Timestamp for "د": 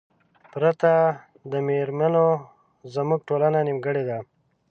1.51-1.53